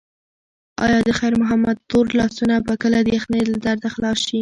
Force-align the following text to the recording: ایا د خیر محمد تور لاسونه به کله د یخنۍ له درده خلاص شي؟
ایا 0.85 0.99
د 1.07 1.09
خیر 1.19 1.33
محمد 1.41 1.77
تور 1.89 2.05
لاسونه 2.19 2.55
به 2.67 2.73
کله 2.83 2.99
د 3.03 3.07
یخنۍ 3.17 3.41
له 3.51 3.57
درده 3.65 3.89
خلاص 3.95 4.17
شي؟ 4.27 4.39